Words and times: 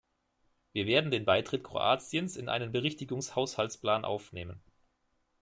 Wir 0.73 0.87
werden 0.87 1.11
den 1.11 1.25
Beitritt 1.25 1.63
Kroatiens 1.63 2.35
in 2.35 2.49
einen 2.49 2.71
Berichtigungshaushaltsplan 2.71 4.03
aufnehmen. 4.03 4.59